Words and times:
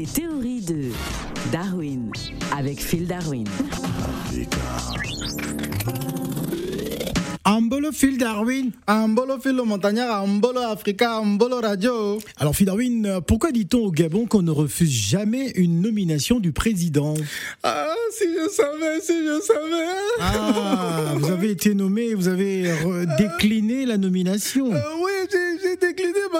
Les 0.00 0.06
théories 0.06 0.62
de 0.62 0.84
Darwin 1.52 2.10
avec 2.56 2.80
Phil 2.80 3.06
Darwin. 3.06 3.44
Ambolo 7.44 7.92
Phil 7.92 8.16
Darwin. 8.16 8.70
Ambolo 8.88 9.38
Phil 9.40 9.56
le 9.56 9.64
montagnard, 9.64 10.22
Ambolo 10.24 10.60
Africa, 10.60 11.20
Ambolo 11.20 11.60
Radio. 11.60 12.18
Alors 12.38 12.56
Phil 12.56 12.64
Darwin, 12.64 13.04
euh, 13.04 13.20
pourquoi 13.20 13.52
dit-on 13.52 13.80
au 13.80 13.90
Gabon 13.90 14.24
qu'on 14.24 14.40
ne 14.40 14.50
refuse 14.50 14.90
jamais 14.90 15.50
une 15.56 15.82
nomination 15.82 16.38
du 16.40 16.52
président? 16.52 17.12
Ah, 17.62 17.92
si 18.16 18.24
je 18.24 18.48
savais, 18.50 19.00
si 19.02 19.12
je 19.12 19.40
savais. 19.42 19.86
Ah, 20.20 21.14
vous 21.18 21.30
avez 21.30 21.50
été 21.50 21.74
nommé, 21.74 22.14
vous 22.14 22.28
avez 22.28 22.72
re- 22.72 23.16
décliné 23.18 23.84
la 23.84 23.98
nomination. 23.98 24.72
Euh, 24.72 24.78
oui, 25.02 25.09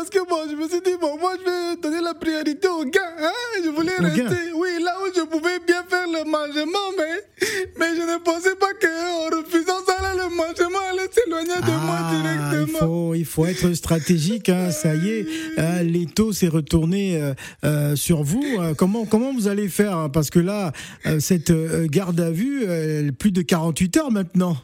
parce 0.00 0.08
que 0.08 0.26
bon, 0.30 0.36
je 0.50 0.56
me 0.56 0.66
suis 0.66 0.80
dit, 0.80 0.96
bon, 0.98 1.18
moi 1.18 1.32
je 1.38 1.44
vais 1.44 1.76
donner 1.82 2.00
la 2.02 2.14
priorité 2.14 2.68
aux 2.68 2.84
gars. 2.86 3.00
Hein? 3.20 3.32
Je 3.62 3.68
voulais 3.68 3.96
rester, 3.98 4.50
oui, 4.54 4.68
là 4.82 4.94
où 5.02 5.12
je 5.14 5.20
pouvais 5.26 5.58
bien 5.66 5.82
faire 5.90 6.06
le 6.06 6.24
mangement, 6.24 6.88
mais, 6.96 7.46
mais 7.78 7.94
je 7.94 8.00
ne 8.00 8.18
pensais 8.24 8.54
pas 8.54 8.72
qu'en 8.80 9.36
refusant 9.36 9.84
ça, 9.86 9.96
là, 10.00 10.14
le 10.14 10.34
mangement 10.34 10.78
allait 10.90 11.08
s'éloigner 11.12 11.60
de 11.60 11.84
moi 11.84 11.96
Ah, 11.98 12.12
il 12.14 12.22
directement. 12.56 12.78
faut, 12.78 13.14
il 13.14 13.26
faut 13.26 13.44
être 13.44 13.74
stratégique. 13.74 14.48
hein, 14.48 14.70
ça 14.70 14.94
y 14.94 15.10
est, 15.10 15.26
hein, 15.58 15.82
l'étau 15.82 16.32
s'est 16.32 16.48
retourné 16.48 17.20
euh, 17.20 17.34
euh, 17.64 17.94
sur 17.94 18.22
vous. 18.22 18.42
Euh, 18.58 18.72
comment, 18.74 19.04
comment 19.04 19.34
vous 19.34 19.48
allez 19.48 19.68
faire? 19.68 20.08
Parce 20.10 20.30
que 20.30 20.38
là, 20.38 20.72
euh, 21.04 21.20
cette 21.20 21.50
euh, 21.50 21.86
garde 21.90 22.18
à 22.20 22.30
vue, 22.30 22.62
euh, 22.66 23.10
plus 23.12 23.32
de 23.32 23.42
48 23.42 23.96
heures 23.98 24.10
maintenant. 24.10 24.56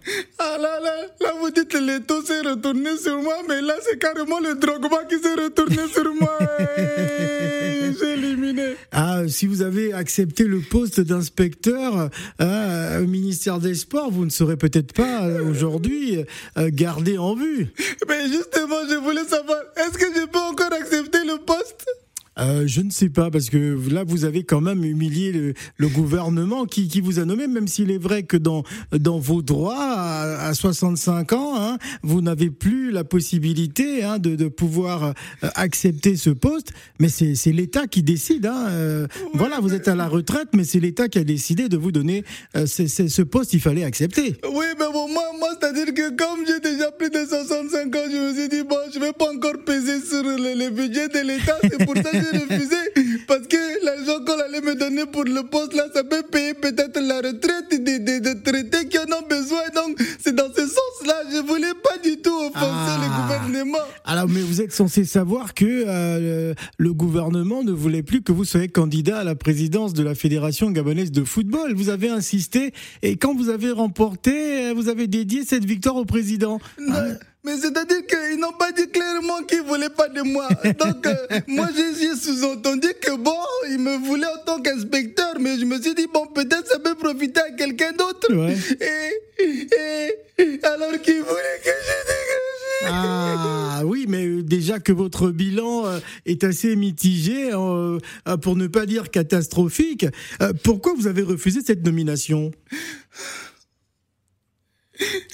Là 0.58 0.80
là, 0.82 0.90
là 1.20 1.32
vous 1.38 1.50
dites 1.50 1.68
que 1.68 1.76
l'étau 1.76 2.22
s'est 2.22 2.40
retourné 2.40 2.96
sur 2.96 3.20
moi, 3.20 3.34
mais 3.46 3.60
là 3.60 3.74
c'est 3.82 3.98
carrément 3.98 4.40
le 4.40 4.54
Drogba 4.54 5.04
qui 5.04 5.18
s'est 5.18 5.34
retourné 5.34 5.86
sur 5.92 6.14
moi. 6.14 6.38
Hey, 6.78 7.94
J'ai 7.98 8.12
éliminé. 8.12 8.74
Ah, 8.92 9.22
si 9.28 9.46
vous 9.46 9.62
avez 9.62 9.92
accepté 9.92 10.44
le 10.44 10.60
poste 10.60 11.00
d'inspecteur 11.00 12.10
euh, 12.40 13.02
au 13.02 13.06
ministère 13.06 13.58
des 13.58 13.74
Sports, 13.74 14.10
vous 14.10 14.24
ne 14.24 14.30
serez 14.30 14.56
peut-être 14.56 14.92
pas 14.92 15.24
euh, 15.24 15.50
aujourd'hui 15.50 16.24
euh, 16.58 16.70
gardé 16.72 17.16
en 17.18 17.34
vue. 17.34 17.68
Mais 18.08 18.26
justement, 18.28 18.76
je 18.88 18.96
voulais 18.96 19.24
savoir, 19.24 19.58
est-ce 19.76 19.98
que 19.98 20.06
je 20.14 20.26
peux 20.26 20.38
encore 20.38 20.72
accepter 20.72 21.24
le 21.24 21.38
poste 21.38 21.65
Euh, 22.46 22.64
je 22.66 22.80
ne 22.80 22.90
sais 22.90 23.08
pas, 23.08 23.30
parce 23.30 23.50
que 23.50 23.76
là, 23.90 24.04
vous 24.06 24.24
avez 24.24 24.44
quand 24.44 24.60
même 24.60 24.84
humilié 24.84 25.32
le, 25.32 25.54
le 25.76 25.88
gouvernement 25.88 26.64
qui, 26.64 26.88
qui 26.88 27.00
vous 27.00 27.18
a 27.18 27.24
nommé, 27.24 27.46
même 27.46 27.66
s'il 27.66 27.90
est 27.90 27.98
vrai 27.98 28.22
que 28.22 28.36
dans, 28.36 28.62
dans 28.92 29.18
vos 29.18 29.42
droits, 29.42 29.74
à, 29.76 30.46
à 30.48 30.54
65 30.54 31.32
ans, 31.32 31.54
hein, 31.56 31.78
vous 32.02 32.20
n'avez 32.20 32.50
plus 32.50 32.90
la 32.92 33.04
possibilité 33.04 34.04
hein, 34.04 34.18
de, 34.18 34.36
de 34.36 34.48
pouvoir 34.48 35.04
euh, 35.04 35.12
accepter 35.54 36.16
ce 36.16 36.30
poste, 36.30 36.72
mais 37.00 37.08
c'est 37.08 37.52
l'État 37.52 37.86
qui 37.86 38.02
décide. 38.02 38.46
Hein, 38.46 38.68
euh, 38.70 39.06
voilà, 39.34 39.60
vous 39.60 39.74
êtes 39.74 39.88
à 39.88 39.94
la 39.94 40.06
retraite, 40.08 40.48
mais 40.54 40.64
c'est 40.64 40.80
l'État 40.80 41.08
qui 41.08 41.18
a 41.18 41.24
décidé 41.24 41.68
de 41.68 41.76
vous 41.76 41.92
donner 41.92 42.24
euh, 42.56 42.66
ce 42.66 43.22
poste, 43.22 43.54
il 43.54 43.60
fallait 43.60 43.84
accepter. 43.84 44.36
Oui, 44.52 44.66
mais 44.78 44.86
bon, 44.92 45.08
moi, 45.08 45.24
moi 45.38 45.48
c'est-à-dire 45.58 45.92
que 45.92 46.10
comme 46.16 46.46
j'ai 46.46 46.60
déjà 46.60 46.92
plus 46.92 47.10
de 47.10 47.24
65 47.26 47.96
ans, 47.96 47.98
je 48.10 48.16
me 48.16 48.34
suis 48.34 48.48
dit, 48.48 48.62
bon, 48.62 48.76
je 48.94 49.00
vais 49.00 49.12
pas 49.12 49.32
encore 49.32 49.64
peser 49.64 50.00
sur 50.00 50.22
le, 50.22 50.36
le 50.36 50.70
budget 50.70 51.08
de 51.08 51.26
l'État. 51.26 51.56
C'est 51.62 51.84
pour 51.84 51.96
ça 51.96 52.10
que 52.10 52.35
Parce 53.26 53.46
que 53.48 53.84
l'argent 53.84 54.24
qu'on 54.24 54.38
allait 54.38 54.60
me 54.60 54.74
donner 54.74 55.06
pour 55.06 55.24
le 55.24 55.42
poste, 55.42 55.74
là, 55.74 55.84
ça 55.94 56.04
peut 56.04 56.22
payer 56.22 56.54
peut-être 56.54 57.00
la 57.00 57.16
retraite 57.16 57.68
des, 57.70 57.98
des, 57.98 58.20
des 58.20 58.40
traités 58.42 58.86
qui 58.88 58.98
ont 58.98 59.05
mais 64.36 64.42
vous 64.42 64.60
êtes 64.60 64.72
censé 64.72 65.06
savoir 65.06 65.54
que 65.54 65.64
euh, 65.64 66.52
le, 66.76 66.92
gouvernement 66.92 67.64
ne 67.64 67.72
voulait 67.72 68.02
plus 68.02 68.20
que 68.20 68.32
vous 68.32 68.44
soyez 68.44 68.68
candidat 68.68 69.20
à 69.20 69.24
la 69.24 69.34
présidence 69.34 69.94
de 69.94 70.02
la 70.02 70.14
Fédération 70.14 70.70
gabonaise 70.70 71.10
de 71.10 71.24
football. 71.24 71.72
Vous 71.74 71.88
avez 71.88 72.10
insisté 72.10 72.74
et 73.00 73.16
quand 73.16 73.34
vous 73.34 73.48
avez 73.48 73.70
remporté, 73.70 74.66
euh, 74.66 74.74
vous 74.74 74.90
avez 74.90 75.06
dédié 75.06 75.42
cette 75.46 75.64
victoire 75.64 75.96
au 75.96 76.04
président. 76.04 76.60
Non, 76.78 77.16
Mais 77.44 77.56
c'est-à-dire 77.56 78.04
qu'ils 78.06 78.38
n'ont 78.38 78.52
pas 78.52 78.72
dit 78.72 78.90
clairement 78.90 79.42
qu'ils 79.48 79.62
ne 79.62 79.68
voulaient 79.68 79.88
pas 79.88 80.10
de 80.10 80.20
moi. 80.20 80.48
Donc, 80.78 81.06
euh, 81.06 81.14
moi, 81.46 81.68
j'ai 81.74 82.14
sous-entendu 82.14 82.88
que 83.00 83.16
bon, 83.16 83.40
ils 83.70 83.78
me 83.78 83.96
voulaient 84.06 84.26
en 84.26 84.44
tant 84.44 84.60
qu'inspecteur, 84.60 85.36
mais 85.40 85.58
je 85.58 85.64
me 85.64 85.80
suis 85.80 85.94
dit, 85.94 86.08
bon, 86.12 86.26
peut-être 86.26 86.66
ça 86.66 86.78
peut 86.78 86.94
profiter 86.94 87.40
à 87.40 87.52
quelqu'un 87.52 87.92
d'autre. 87.92 88.34
Ouais. 88.34 88.54
Et, 89.38 89.66
et, 90.38 90.60
alors 90.62 91.00
qu'ils 91.00 91.22
voulaient 91.22 91.60
que 91.64 91.70
je 91.70 91.96
dégage. 92.04 92.92
Ah 92.92 93.25
euh, 94.36 94.42
déjà 94.42 94.78
que 94.78 94.92
votre 94.92 95.30
bilan 95.30 95.86
euh, 95.86 95.98
est 96.24 96.44
assez 96.44 96.76
mitigé, 96.76 97.50
euh, 97.52 97.98
pour 98.42 98.56
ne 98.56 98.66
pas 98.66 98.86
dire 98.86 99.10
catastrophique, 99.10 100.06
euh, 100.42 100.52
pourquoi 100.62 100.94
vous 100.94 101.06
avez 101.06 101.22
refusé 101.22 101.60
cette 101.64 101.84
nomination? 101.84 102.50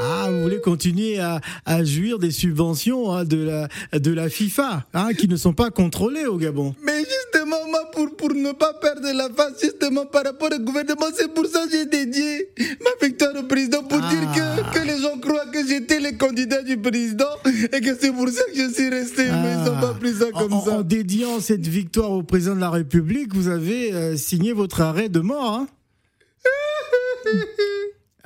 Ah, 0.00 0.28
vous 0.30 0.42
voulez 0.42 0.60
continuer 0.60 1.18
à, 1.18 1.40
à 1.64 1.82
jouir 1.84 2.18
des 2.18 2.30
subventions 2.30 3.12
hein, 3.12 3.24
de, 3.24 3.36
la, 3.44 3.68
de 3.98 4.12
la 4.12 4.28
FIFA, 4.28 4.84
hein, 4.94 5.12
qui 5.14 5.26
ne 5.28 5.36
sont 5.36 5.52
pas 5.52 5.70
contrôlées 5.70 6.26
au 6.26 6.36
Gabon. 6.36 6.74
Mais 6.84 6.98
justement, 7.00 7.66
moi, 7.68 7.90
pour, 7.92 8.14
pour 8.16 8.32
ne 8.32 8.52
pas 8.52 8.74
perdre 8.74 9.10
la 9.12 9.28
face, 9.30 9.54
justement, 9.62 10.06
par 10.06 10.24
rapport 10.24 10.50
au 10.54 10.58
gouvernement, 10.62 11.06
c'est 11.16 11.32
pour 11.32 11.46
ça 11.46 11.64
que 11.66 11.72
j'ai 11.72 11.86
dédié 11.86 12.48
ma 12.58 13.06
victoire 13.06 13.34
au 13.36 13.42
président, 13.44 13.82
pour 13.82 13.98
Ah. 14.02 14.10
dire 14.10 14.20
que, 14.34 14.78
que 14.78 14.86
les 14.86 15.00
gens 15.02 15.18
croient 15.18 15.46
que 15.52 15.66
j'étais 15.66 15.98
le 16.00 16.12
candidat 16.16 16.62
du 16.62 16.76
président 16.76 17.26
et 17.72 17.80
que 17.80 17.96
c'est 18.00 18.12
pour 18.12 18.28
ça 18.28 18.42
que 18.52 18.56
je 18.56 18.72
suis 18.72 18.88
resté. 18.90 19.24
Mais 19.24 19.54
ils 19.54 19.64
n'ont 19.64 19.80
pas 19.80 19.94
pris 19.98 20.14
ça 20.14 20.26
comme 20.32 20.52
en, 20.52 20.64
ça. 20.64 20.72
en 20.78 20.82
dédiant 20.82 21.40
cette 21.40 21.66
victoire 21.66 22.12
au 22.12 22.22
président 22.22 22.54
de 22.54 22.60
la 22.60 22.70
République, 22.70 23.34
vous 23.34 23.48
avez 23.48 23.92
euh, 23.92 24.16
signé 24.16 24.52
votre 24.52 24.80
arrêt 24.80 25.08
de 25.08 25.20
mort. 25.20 25.54
hein 25.54 25.68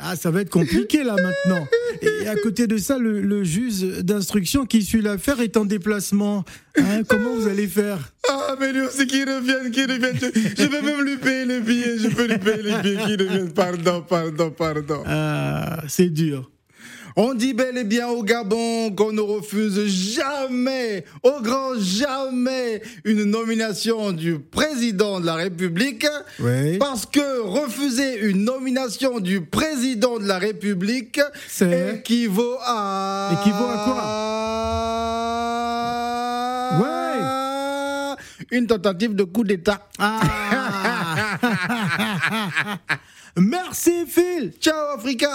ah, 0.04 0.16
ça 0.16 0.30
va 0.30 0.41
être 0.41 0.50
compliqué 0.50 1.04
là 1.04 1.14
maintenant. 1.14 1.66
Et 2.03 2.28
à 2.28 2.34
côté 2.34 2.66
de 2.66 2.76
ça, 2.76 2.98
le, 2.98 3.20
le 3.20 3.44
juge 3.44 3.82
d'instruction 4.00 4.66
qui 4.66 4.82
suit 4.82 5.00
l'affaire 5.00 5.41
est 5.41 5.56
en 5.56 5.64
déplacement. 5.64 6.44
Hein, 6.76 7.03
comment 7.06 7.34
vous 7.34 7.47
allez 7.47 7.69
faire? 7.69 8.12
Ah, 8.28 8.56
mais 8.58 8.72
lui 8.72 8.82
aussi 8.82 9.06
qui 9.06 9.22
revienne, 9.22 9.70
qui 9.70 9.82
revienne. 9.82 10.19
Je, 10.19 10.64
vais 10.64 10.82
même 10.82 11.03
lui 11.03 11.16
payer 11.19 11.44
les 11.44 11.60
billets. 11.60 11.98
Je 11.98 12.08
peux 12.08 12.26
lui 12.26 12.38
payer 12.38 12.62
les 12.62 12.82
billets 12.82 13.04
qui 13.04 13.25
reviennent. 13.25 13.53
Pardon, 13.53 14.03
pardon, 14.08 14.50
pardon. 14.50 15.03
Ah, 15.06 15.82
C'est 15.88 16.10
dur. 16.10 16.52
On 17.16 17.34
dit 17.34 17.53
bel 17.53 17.76
et 17.76 17.84
bien 17.84 18.09
au 18.09 18.22
Gabon 18.22 18.91
qu'on 18.93 19.12
ne 19.12 19.20
refuse 19.20 19.87
jamais, 19.87 21.04
au 21.22 21.41
grand 21.43 21.78
jamais, 21.78 22.81
une 23.04 23.25
nomination 23.25 24.12
du 24.12 24.38
président 24.38 25.21
de 25.21 25.26
la 25.26 25.34
République. 25.34 26.06
Oui. 26.41 26.78
Parce 26.78 27.04
que 27.04 27.41
refuser 27.41 28.19
une 28.21 28.44
nomination 28.44 29.21
du 29.21 29.42
président 29.42 30.19
de 30.19 30.25
la 30.26 30.38
République 30.38 31.21
C'est- 31.48 31.97
équivaut 31.98 32.56
à... 32.65 33.31
Équivaut 33.41 33.66
à 33.69 34.03
Une 38.50 38.66
tentative 38.66 39.15
de 39.15 39.25
coup 39.25 39.44
d'État. 39.44 39.87
Ah 39.98 40.21
Merci 43.37 44.04
Phil 44.06 44.53
Ciao 44.60 44.94
Africa 44.97 45.31